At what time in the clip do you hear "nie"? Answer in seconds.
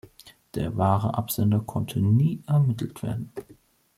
2.01-2.41